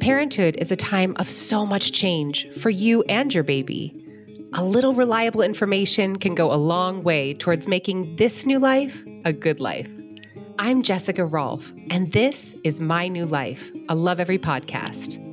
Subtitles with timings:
[0.00, 3.94] Parenthood is a time of so much change for you and your baby.
[4.54, 9.32] A little reliable information can go a long way towards making this new life a
[9.32, 9.88] good life.
[10.58, 15.31] I'm Jessica Rolfe, and this is My New Life, a Lovevery podcast.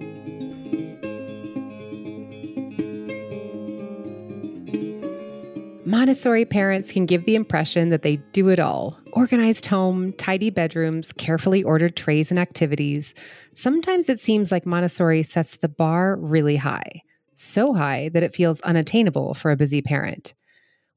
[5.90, 11.12] Montessori parents can give the impression that they do it all organized home, tidy bedrooms,
[11.14, 13.16] carefully ordered trays and activities.
[13.56, 17.02] Sometimes it seems like Montessori sets the bar really high,
[17.34, 20.36] so high that it feels unattainable for a busy parent.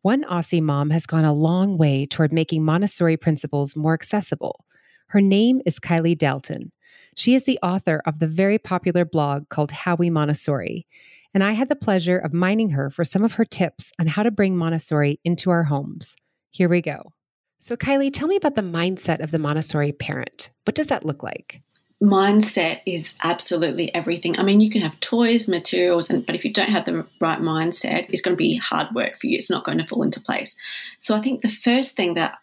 [0.03, 4.67] One Aussie mom has gone a long way toward making Montessori principles more accessible.
[5.07, 6.71] Her name is Kylie Dalton.
[7.17, 10.87] She is the author of the very popular blog called How We Montessori
[11.35, 14.23] and I had the pleasure of mining her for some of her tips on how
[14.23, 16.15] to bring Montessori into our homes.
[16.51, 17.13] Here we go.
[17.59, 20.51] So, Kylie, tell me about the mindset of the Montessori parent.
[20.65, 21.63] What does that look like?
[22.03, 24.37] Mindset is absolutely everything.
[24.37, 27.39] I mean, you can have toys, materials, and but if you don't have the right
[27.39, 29.37] mindset, it's going to be hard work for you.
[29.37, 30.57] It's not going to fall into place.
[30.99, 32.37] So, I think the first thing that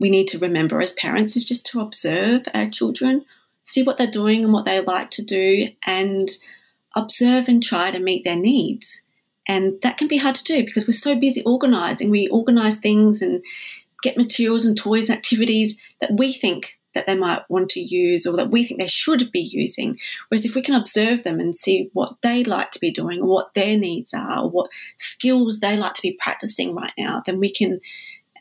[0.00, 3.26] we need to remember as parents is just to observe our children,
[3.62, 6.30] see what they're doing and what they like to do, and
[6.94, 9.02] observe and try to meet their needs.
[9.48, 12.10] And that can be hard to do because we're so busy organizing.
[12.10, 13.44] We organize things and
[14.02, 18.26] get materials and toys and activities that we think that they might want to use
[18.26, 19.96] or that we think they should be using.
[20.28, 23.26] Whereas if we can observe them and see what they like to be doing or
[23.26, 27.38] what their needs are or what skills they like to be practicing right now, then
[27.40, 27.80] we can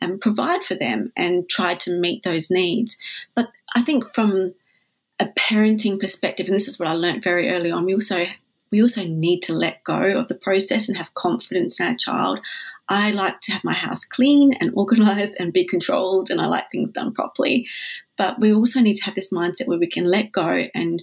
[0.02, 2.98] um, provide for them and try to meet those needs.
[3.36, 4.54] But I think from
[5.20, 8.26] a parenting perspective, and this is what I learned very early on, we also
[8.72, 12.40] we also need to let go of the process and have confidence in our child.
[12.90, 16.72] I like to have my house clean and organized and be controlled, and I like
[16.72, 17.68] things done properly.
[18.18, 21.02] But we also need to have this mindset where we can let go and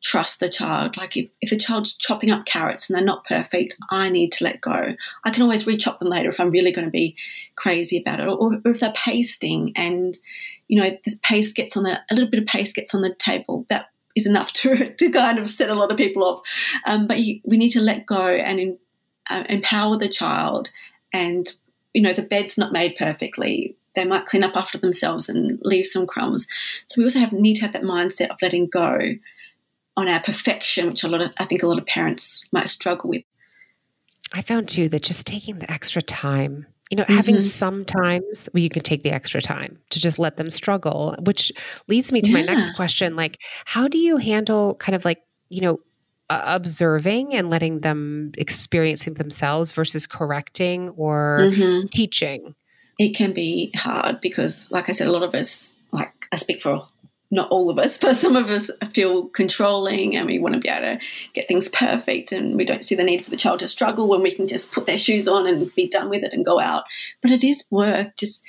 [0.00, 0.96] trust the child.
[0.96, 4.44] Like if, if the child's chopping up carrots and they're not perfect, I need to
[4.44, 4.94] let go.
[5.24, 7.16] I can always re-chop them later if I'm really going to be
[7.56, 8.28] crazy about it.
[8.28, 10.16] Or, or if they're pasting and,
[10.68, 13.14] you know, this paste gets on the, a little bit of paste gets on the
[13.14, 13.86] table, that
[14.18, 16.40] is enough to, to kind of set a lot of people off.
[16.86, 18.78] Um, but you, we need to let go and in,
[19.30, 20.70] uh, empower the child.
[21.12, 21.50] And,
[21.94, 23.76] you know, the bed's not made perfectly.
[23.94, 26.46] They might clean up after themselves and leave some crumbs.
[26.86, 29.14] So we also have need to have that mindset of letting go
[29.96, 33.10] on our perfection, which a lot of I think a lot of parents might struggle
[33.10, 33.24] with.
[34.32, 37.16] I found too that just taking the extra time you know, mm-hmm.
[37.16, 41.14] having some times where you can take the extra time to just let them struggle,
[41.20, 41.52] which
[41.86, 42.38] leads me to yeah.
[42.38, 43.14] my next question.
[43.16, 45.80] Like, how do you handle kind of like, you know,
[46.30, 51.86] uh, observing and letting them experiencing themselves versus correcting or mm-hmm.
[51.88, 52.54] teaching?
[52.98, 56.62] It can be hard because, like I said, a lot of us, like I speak
[56.62, 56.86] for
[57.30, 60.68] not all of us, but some of us feel controlling and we want to be
[60.68, 63.68] able to get things perfect and we don't see the need for the child to
[63.68, 66.44] struggle when we can just put their shoes on and be done with it and
[66.44, 66.84] go out.
[67.22, 68.44] But it is worth just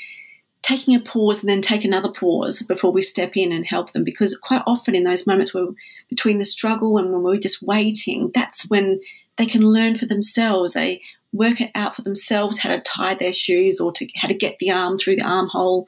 [0.62, 4.04] taking a pause and then take another pause before we step in and help them
[4.04, 5.68] because quite often in those moments where
[6.10, 9.00] between the struggle and when we're just waiting, that's when
[9.38, 10.74] they can learn for themselves.
[10.74, 11.02] They
[11.32, 14.60] work it out for themselves how to tie their shoes or to how to get
[14.60, 15.88] the arm through the armhole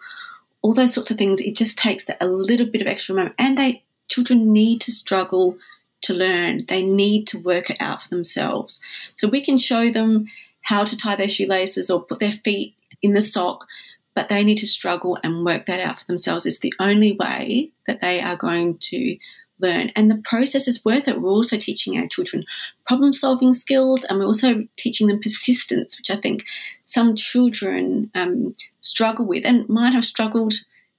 [0.61, 1.41] all those sorts of things.
[1.41, 5.57] It just takes a little bit of extra moment, and they children need to struggle
[6.01, 6.65] to learn.
[6.67, 8.81] They need to work it out for themselves.
[9.15, 10.27] So we can show them
[10.61, 13.65] how to tie their shoelaces or put their feet in the sock,
[14.13, 16.45] but they need to struggle and work that out for themselves.
[16.45, 19.17] It's the only way that they are going to
[19.61, 19.91] learn.
[19.95, 21.21] And the process is worth it.
[21.21, 22.45] We're also teaching our children
[22.85, 26.45] problem solving skills and we're also teaching them persistence, which I think
[26.85, 30.53] some children um, struggle with and might have struggled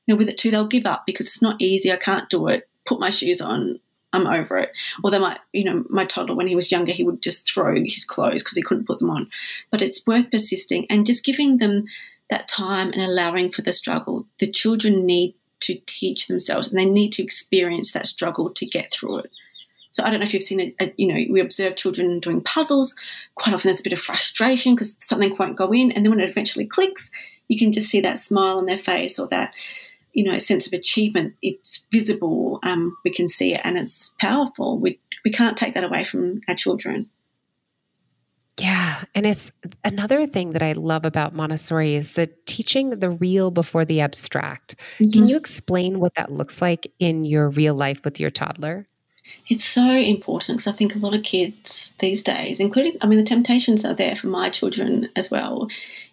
[0.06, 0.50] you know, with it too.
[0.50, 1.92] They'll give up because it's not easy.
[1.92, 2.68] I can't do it.
[2.84, 3.78] Put my shoes on.
[4.12, 4.72] I'm over it.
[5.02, 7.74] Or they might, you know, my toddler when he was younger, he would just throw
[7.74, 9.30] his clothes because he couldn't put them on.
[9.70, 11.86] But it's worth persisting and just giving them
[12.28, 14.26] that time and allowing for the struggle.
[14.38, 18.92] The children need to teach themselves and they need to experience that struggle to get
[18.92, 19.30] through it.
[19.90, 22.94] So I don't know if you've seen it, you know, we observe children doing puzzles.
[23.34, 25.92] Quite often there's a bit of frustration because something won't go in.
[25.92, 27.10] And then when it eventually clicks,
[27.48, 29.52] you can just see that smile on their face or that,
[30.14, 31.34] you know, sense of achievement.
[31.42, 32.58] It's visible.
[32.62, 34.78] Um, we can see it and it's powerful.
[34.78, 37.10] We, we can't take that away from our children.
[39.14, 39.50] And it's
[39.84, 44.76] another thing that I love about Montessori is the teaching the real before the abstract.
[44.98, 45.10] Mm-hmm.
[45.10, 48.86] Can you explain what that looks like in your real life with your toddler?
[49.48, 53.18] It's so important because I think a lot of kids these days, including, I mean,
[53.18, 55.68] the temptations are there for my children as well,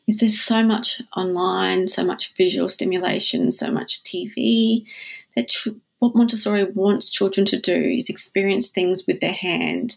[0.08, 4.86] is there's so much online, so much visual stimulation, so much TV
[5.36, 5.70] that tr-
[6.00, 9.96] what Montessori wants children to do is experience things with their hand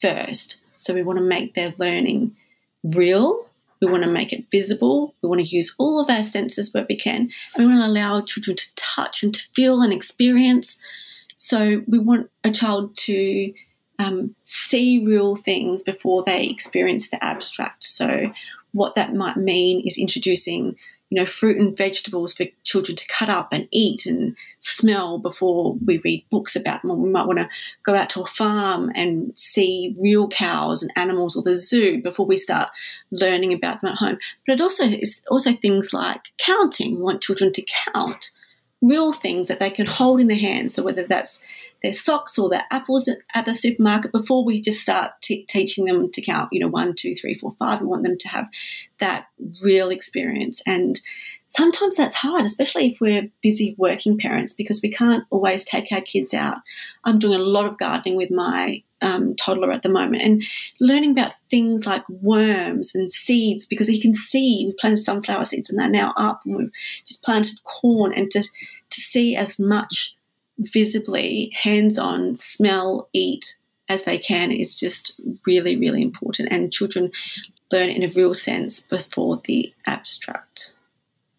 [0.00, 0.62] first.
[0.78, 2.36] So we want to make their learning
[2.84, 3.44] real.
[3.80, 5.14] We want to make it visible.
[5.22, 7.30] We want to use all of our senses where we can.
[7.54, 10.80] And we want to allow children to touch and to feel and experience.
[11.36, 13.52] So we want a child to
[13.98, 17.84] um, see real things before they experience the abstract.
[17.84, 18.32] So
[18.72, 20.76] what that might mean is introducing
[21.10, 25.74] you know, fruit and vegetables for children to cut up and eat and smell before
[25.86, 26.90] we read books about them.
[26.90, 27.48] Or we might want to
[27.82, 32.26] go out to a farm and see real cows and animals or the zoo before
[32.26, 32.68] we start
[33.10, 34.18] learning about them at home.
[34.46, 36.96] But it also is also things like counting.
[36.96, 38.30] We want children to count
[38.80, 40.74] real things that they can hold in their hands.
[40.74, 41.44] So whether that's
[41.82, 46.10] their socks or their apples at the supermarket, before we just start t- teaching them
[46.10, 48.48] to count, you know, one, two, three, four, five, we want them to have
[48.98, 49.26] that
[49.64, 50.62] real experience.
[50.66, 51.00] And
[51.48, 56.00] sometimes that's hard, especially if we're busy working parents, because we can't always take our
[56.00, 56.58] kids out.
[57.04, 60.42] I'm doing a lot of gardening with my um, toddler at the moment and
[60.80, 65.70] learning about things like worms and seeds because he can see we planted sunflower seeds
[65.70, 66.72] and they're now up and we've
[67.06, 70.16] just planted corn and to, to see as much
[70.58, 73.56] visibly hands-on smell eat
[73.88, 77.10] as they can is just really really important and children
[77.70, 80.74] learn in a real sense before the abstract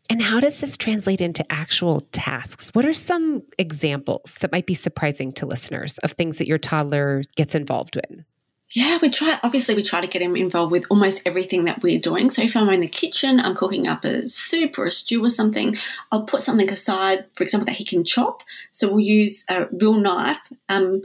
[0.10, 2.72] and how does this translate into actual tasks?
[2.74, 7.24] What are some examples that might be surprising to listeners of things that your toddler
[7.36, 8.26] gets involved in?
[8.72, 9.40] Yeah, we try.
[9.42, 12.30] Obviously, we try to get him involved with almost everything that we're doing.
[12.30, 15.30] So, if I'm in the kitchen, I'm cooking up a soup or a stew or
[15.30, 15.76] something,
[16.12, 18.44] I'll put something aside, for example, that he can chop.
[18.70, 20.40] So, we'll use a real knife.
[20.70, 21.02] Um,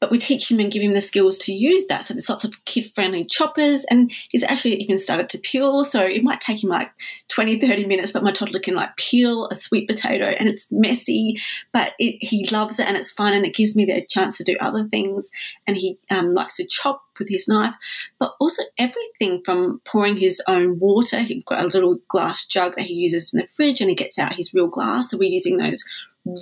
[0.00, 2.04] but we teach him and give him the skills to use that.
[2.04, 5.84] So there's lots of kid friendly choppers, and he's actually even started to peel.
[5.84, 6.90] So it might take him like
[7.28, 11.36] 20, 30 minutes, but my toddler can like peel a sweet potato and it's messy,
[11.72, 14.44] but it, he loves it and it's fun and it gives me the chance to
[14.44, 15.30] do other things.
[15.66, 17.74] And he um, likes to chop with his knife,
[18.18, 21.20] but also everything from pouring his own water.
[21.20, 24.18] He's got a little glass jug that he uses in the fridge and he gets
[24.18, 25.10] out his real glass.
[25.10, 25.84] So we're using those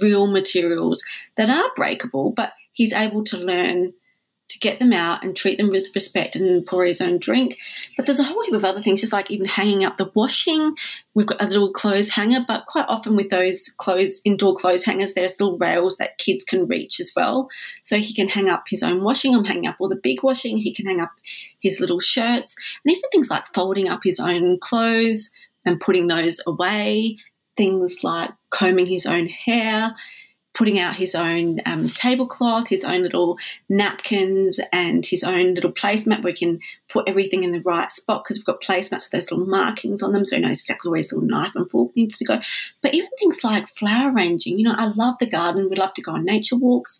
[0.02, 1.02] real materials
[1.36, 3.92] that are breakable, but he's able to learn
[4.48, 7.58] to get them out and treat them with respect and pour his own drink.
[7.96, 10.74] But there's a whole heap of other things, just like even hanging up the washing.
[11.12, 15.12] We've got a little clothes hanger, but quite often with those clothes, indoor clothes hangers,
[15.12, 17.50] there's little rails that kids can reach as well.
[17.82, 19.34] So he can hang up his own washing.
[19.34, 20.56] I'm hanging up all the big washing.
[20.56, 21.10] He can hang up
[21.58, 25.30] his little shirts and even things like folding up his own clothes
[25.66, 27.18] and putting those away.
[27.56, 29.92] Things like combing his own hair
[30.58, 33.38] putting out his own um, tablecloth, his own little
[33.68, 36.58] napkins, and his own little placemat where he can
[36.88, 40.12] put everything in the right spot because we've got placemats with those little markings on
[40.12, 42.40] them so he knows exactly where his little knife and fork needs to go.
[42.82, 45.70] But even things like flower arranging, you know, I love the garden.
[45.70, 46.98] We love to go on nature walks.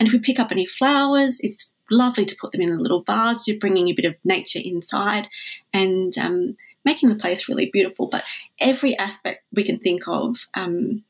[0.00, 3.04] And if we pick up any flowers, it's lovely to put them in a little
[3.04, 5.28] vase, just bringing a bit of nature inside
[5.72, 8.08] and um, making the place really beautiful.
[8.08, 8.24] But
[8.58, 11.04] every aspect we can think of, um,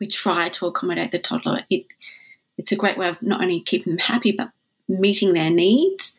[0.00, 1.60] we try to accommodate the toddler.
[1.70, 1.86] It,
[2.58, 4.50] it's a great way of not only keeping them happy, but
[4.88, 6.18] meeting their needs,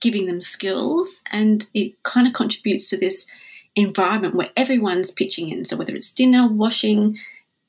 [0.00, 3.26] giving them skills, and it kind of contributes to this
[3.74, 5.64] environment where everyone's pitching in.
[5.64, 7.16] So whether it's dinner, washing,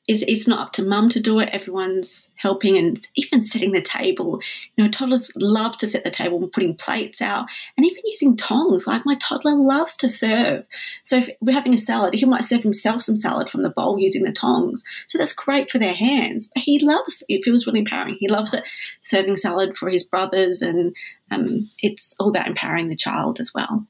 [0.08, 1.50] is it's not up to mum to do it.
[1.52, 4.40] Everyone's helping and even setting the table.
[4.76, 8.36] You know, toddlers love to set the table and putting plates out and even using
[8.36, 8.86] tongs.
[8.86, 10.64] Like my toddler loves to serve.
[11.04, 13.98] So if we're having a salad, he might serve himself some salad from the bowl
[13.98, 14.82] using the tongs.
[15.06, 16.50] So that's great for their hands.
[16.54, 18.16] But he loves it feels really empowering.
[18.18, 18.64] He loves it
[19.00, 20.94] serving salad for his brothers and
[21.30, 23.86] um, it's all about empowering the child as well.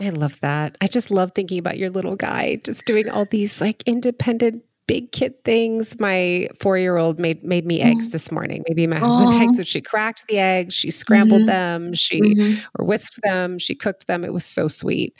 [0.00, 0.78] I love that.
[0.80, 5.12] I just love thinking about your little guy just doing all these like independent big
[5.12, 6.00] kid things.
[6.00, 8.10] My four year old made made me eggs mm-hmm.
[8.10, 8.64] this morning.
[8.66, 9.58] Maybe my husband eggs.
[9.58, 11.84] So she cracked the eggs, she scrambled mm-hmm.
[11.84, 12.60] them, she mm-hmm.
[12.76, 14.24] or whisked them, she cooked them.
[14.24, 15.14] It was so sweet.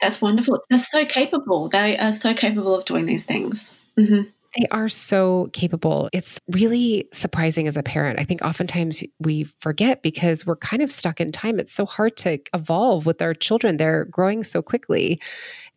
[0.00, 0.60] That's wonderful.
[0.68, 1.68] They're so capable.
[1.68, 3.76] They are so capable of doing these things.
[3.96, 4.22] Mm-hmm.
[4.56, 6.08] They are so capable.
[6.12, 8.18] It's really surprising as a parent.
[8.18, 11.60] I think oftentimes we forget because we're kind of stuck in time.
[11.60, 13.76] It's so hard to evolve with our children.
[13.76, 15.20] They're growing so quickly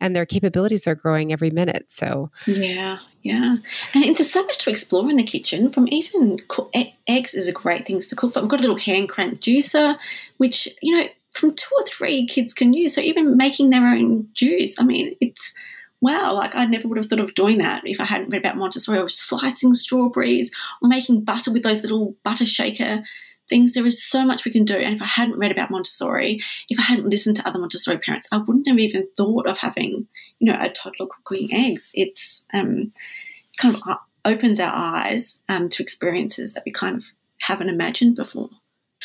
[0.00, 1.84] and their capabilities are growing every minute.
[1.88, 3.56] So, yeah, yeah.
[3.94, 6.40] And there's so much to explore in the kitchen from even
[7.06, 9.96] eggs is a great thing to cook, but we've got a little hand crank juicer,
[10.38, 12.94] which, you know, from two or three kids can use.
[12.94, 15.54] So even making their own juice, I mean, it's
[16.00, 18.56] wow, like I never would have thought of doing that if I hadn't read about
[18.56, 20.50] Montessori or slicing strawberries
[20.82, 23.02] or making butter with those little butter shaker
[23.48, 23.74] things.
[23.74, 24.76] There is so much we can do.
[24.76, 28.28] And if I hadn't read about Montessori, if I hadn't listened to other Montessori parents,
[28.32, 30.06] I wouldn't have even thought of having,
[30.38, 31.90] you know, a toddler cooking eggs.
[31.94, 32.90] It's um,
[33.56, 37.04] kind of uh, opens our eyes um, to experiences that we kind of
[37.40, 38.50] haven't imagined before.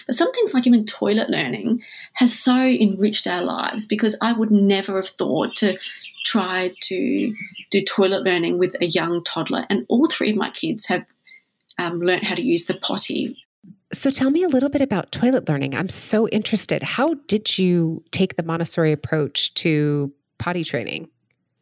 [0.06, 4.52] But some things like even toilet learning has so enriched our lives because I would
[4.52, 5.78] never have thought to
[6.26, 7.36] try to
[7.72, 9.66] do toilet learning with a young toddler.
[9.70, 11.06] And all three of my kids have
[11.78, 13.38] um, learned how to use the potty.
[13.92, 15.76] So tell me a little bit about toilet learning.
[15.76, 16.84] I'm so interested.
[16.84, 21.10] How did you take the Montessori approach to potty training?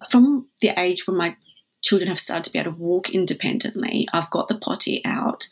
[0.09, 1.35] From the age when my
[1.81, 5.47] children have started to be able to walk independently, I've got the potty out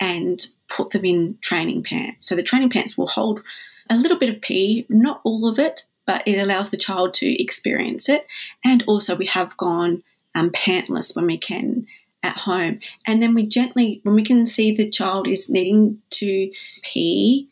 [0.00, 2.26] and put them in training pants.
[2.26, 3.42] So the training pants will hold
[3.90, 7.42] a little bit of pee, not all of it, but it allows the child to
[7.42, 8.26] experience it.
[8.64, 10.02] And also, we have gone
[10.34, 11.86] um, pantless when we can
[12.22, 12.80] at home.
[13.06, 16.50] And then we gently, when we can see the child is needing to
[16.82, 17.48] pee,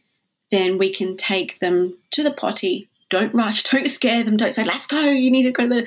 [0.51, 4.65] then we can take them to the potty don't rush, don't scare them, don't say,
[4.65, 5.87] let's go, you need to go to the.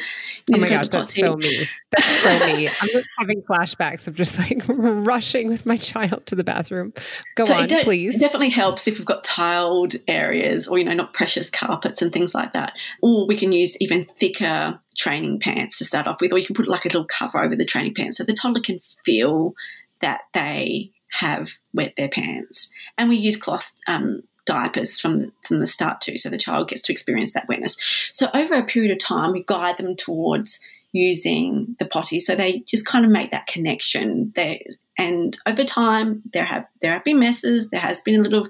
[0.54, 1.68] Oh my gosh, that's so me.
[1.90, 2.68] That's so me.
[2.82, 6.94] I'm just having flashbacks of just like rushing with my child to the bathroom.
[7.36, 8.18] Go so on, please.
[8.18, 12.14] It definitely helps if we've got tiled areas or, you know, not precious carpets and
[12.14, 12.74] things like that.
[13.02, 16.56] Or we can use even thicker training pants to start off with, or you can
[16.56, 19.56] put like a little cover over the training pants so the toddler can feel
[20.00, 22.72] that they have wet their pants.
[23.00, 26.70] And we use cloth um, diapers from the, from the start too, so the child
[26.70, 27.78] gets to experience that wetness.
[28.14, 30.60] So over a period of time, we guide them towards
[30.92, 34.32] using the potty, so they just kind of make that connection.
[34.36, 34.60] There,
[34.98, 38.48] and over time, there have there have been messes, there has been a little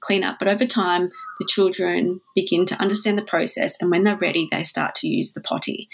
[0.00, 1.08] cleanup, but over time,
[1.40, 5.32] the children begin to understand the process, and when they're ready, they start to use
[5.32, 5.88] the potty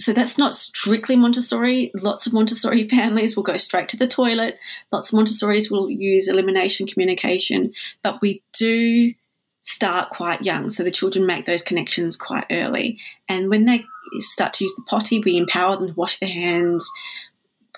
[0.00, 1.90] so that's not strictly Montessori.
[1.94, 4.58] Lots of Montessori families will go straight to the toilet.
[4.92, 7.70] Lots of Montessoris will use elimination communication,
[8.02, 9.12] but we do
[9.60, 10.70] start quite young.
[10.70, 12.98] So the children make those connections quite early.
[13.28, 13.84] And when they
[14.20, 16.90] start to use the potty, we empower them to wash their hands,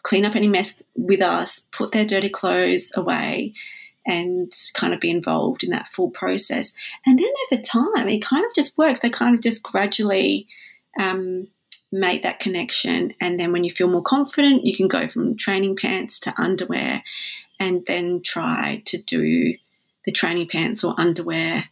[0.03, 3.55] clean up any mess with us, put their dirty clothes away,
[4.07, 6.73] and kind of be involved in that full process.
[7.05, 9.01] And then over time, it kind of just works.
[9.01, 10.47] They kind of just gradually.
[11.01, 11.49] Um,
[11.93, 13.15] make that connection.
[13.21, 17.03] And then when you feel more confident, you can go from training pants to underwear
[17.61, 19.55] and then try to do
[20.05, 21.65] the training pants or underwear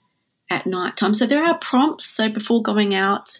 [0.50, 1.15] at night time.
[1.15, 2.05] So there are prompts.
[2.05, 3.39] So before going out,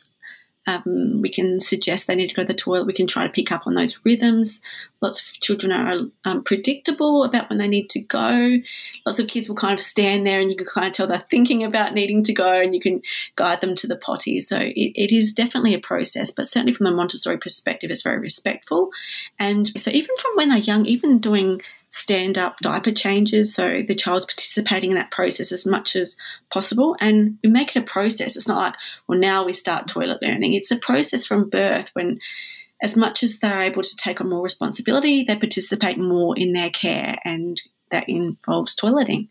[0.71, 2.87] um, we can suggest they need to go to the toilet.
[2.87, 4.63] We can try to pick up on those rhythms.
[5.01, 8.59] Lots of children are um, predictable about when they need to go.
[9.07, 11.25] Lots of kids will kind of stand there and you can kind of tell they're
[11.31, 13.01] thinking about needing to go and you can
[13.37, 14.41] guide them to the potty.
[14.41, 18.19] So it, it is definitely a process, but certainly from a Montessori perspective, it's very
[18.19, 18.91] respectful.
[19.39, 21.61] And so even from when they're young, even doing
[21.91, 23.55] stand up diaper changes.
[23.55, 26.17] So the child's participating in that process as much as
[26.49, 26.97] possible.
[27.01, 28.37] And we make it a process.
[28.37, 28.75] It's not like,
[29.07, 30.55] well, now we start toilet learning.
[30.55, 32.21] It's a process from birth when,
[32.81, 36.71] as much as they're able to take on more responsibility, they participate more in their
[36.71, 37.17] care.
[37.25, 39.29] And that involves toileting.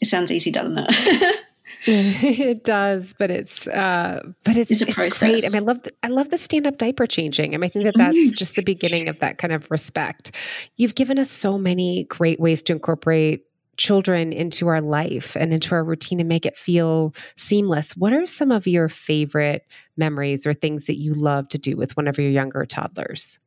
[0.00, 1.40] It sounds easy, doesn't it?
[1.86, 5.44] it does, but it's uh, but it's, it's, it's great.
[5.44, 7.54] I mean, I love the, I love the stand up diaper changing.
[7.54, 8.32] I mean, I think that that's mm.
[8.32, 10.32] just the beginning of that kind of respect.
[10.76, 15.74] You've given us so many great ways to incorporate children into our life and into
[15.74, 17.96] our routine and make it feel seamless.
[17.96, 19.66] What are some of your favorite
[19.96, 23.38] memories or things that you love to do with one of your younger toddlers?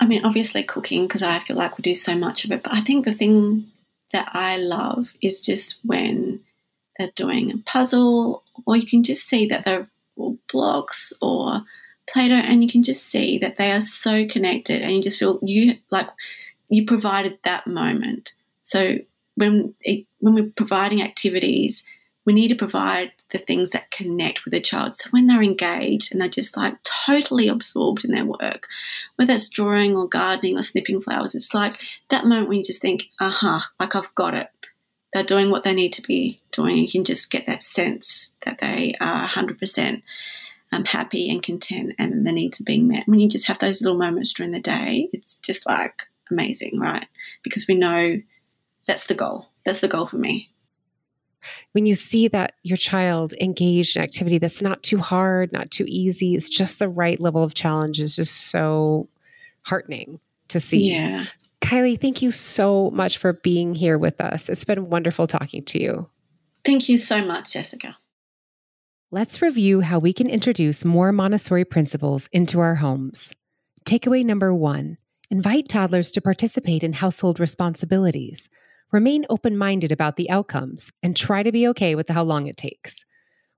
[0.00, 2.62] I mean, obviously cooking because I feel like we do so much of it.
[2.62, 3.66] But I think the thing
[4.12, 6.40] that I love is just when
[6.98, 9.88] they're doing a puzzle, or you can just see that they're
[10.50, 11.62] blocks or
[12.08, 15.38] Play-Doh, and you can just see that they are so connected, and you just feel
[15.42, 16.08] you like
[16.68, 18.32] you provided that moment.
[18.62, 18.98] So
[19.34, 21.84] when it, when we're providing activities,
[22.24, 24.94] we need to provide the things that connect with a child.
[24.94, 28.68] So when they're engaged and they're just like totally absorbed in their work,
[29.16, 31.80] whether it's drawing or gardening or snipping flowers, it's like
[32.10, 34.50] that moment when you just think, aha, uh-huh, like I've got it
[35.12, 36.76] they're doing what they need to be doing.
[36.76, 40.02] You can just get that sense that they are 100%
[40.72, 43.06] um, happy and content and the needs are being met.
[43.06, 47.06] When you just have those little moments during the day, it's just like amazing, right?
[47.42, 48.20] Because we know
[48.86, 49.46] that's the goal.
[49.64, 50.50] That's the goal for me.
[51.72, 55.84] When you see that your child engaged in activity that's not too hard, not too
[55.88, 59.08] easy, it's just the right level of challenge is just so
[59.62, 60.92] heartening to see.
[60.92, 61.26] Yeah.
[61.60, 64.48] Kylie, thank you so much for being here with us.
[64.48, 66.08] It's been wonderful talking to you.
[66.64, 67.96] Thank you so much, Jessica.
[69.10, 73.32] Let's review how we can introduce more Montessori principles into our homes.
[73.84, 74.96] Takeaway number one
[75.30, 78.48] invite toddlers to participate in household responsibilities.
[78.92, 82.56] Remain open minded about the outcomes and try to be okay with how long it
[82.56, 83.04] takes.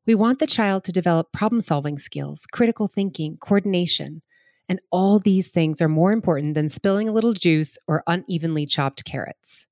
[0.07, 4.23] We want the child to develop problem solving skills, critical thinking, coordination,
[4.69, 9.05] and all these things are more important than spilling a little juice or unevenly chopped
[9.05, 9.67] carrots.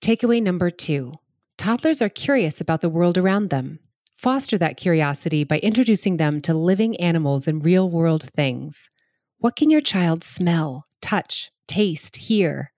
[0.00, 1.14] Takeaway number two
[1.58, 3.80] toddlers are curious about the world around them.
[4.16, 8.88] Foster that curiosity by introducing them to living animals and real world things.
[9.38, 12.72] What can your child smell, touch, taste, hear?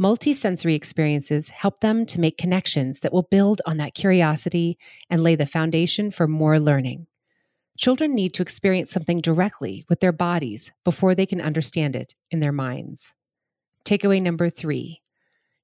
[0.00, 4.78] Multisensory experiences help them to make connections that will build on that curiosity
[5.10, 7.06] and lay the foundation for more learning.
[7.76, 12.40] Children need to experience something directly with their bodies before they can understand it in
[12.40, 13.12] their minds.
[13.84, 15.00] Takeaway number three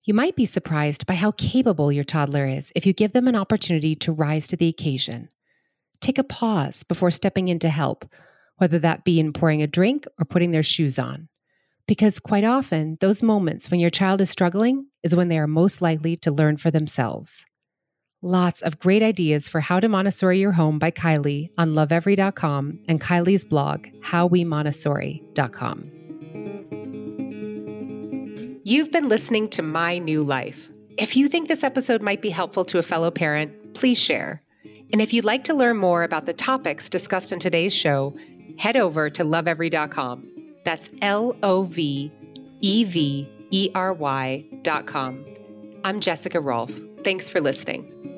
[0.05, 3.37] you might be surprised by how capable your toddler is if you give them an
[3.37, 5.31] opportunity to rise to the occasion.
[6.01, 8.05] Take a pause before stepping in to help,
[8.59, 11.29] whether that be in pouring a drink or putting their shoes on.
[11.87, 15.81] Because quite often, those moments when your child is struggling is when they are most
[15.81, 17.45] likely to learn for themselves.
[18.23, 23.01] Lots of great ideas for how to Montessori your home by Kylie on lovevery.com and
[23.01, 26.04] Kylie's blog, howwemontessori.com.
[28.67, 30.71] You've been listening to My New Life.
[30.97, 34.43] If you think this episode might be helpful to a fellow parent, please share.
[34.91, 38.17] And if you'd like to learn more about the topics discussed in today's show,
[38.57, 40.27] head over to lovevery.com.
[40.65, 42.11] That's L O V
[42.63, 45.25] E V E R Y.com.
[45.85, 46.83] I'm Jessica Rolfe.
[47.05, 48.14] Thanks for listening.